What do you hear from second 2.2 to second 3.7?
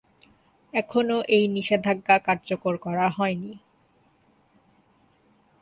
কার্যকর করা হয়নি।